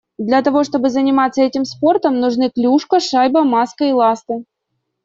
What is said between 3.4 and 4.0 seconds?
маска и